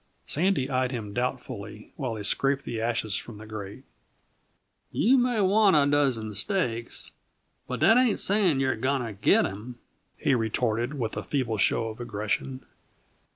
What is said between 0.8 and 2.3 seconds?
him doubtfully while he